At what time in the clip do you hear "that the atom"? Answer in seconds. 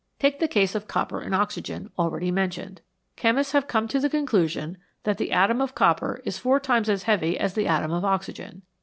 5.03-5.61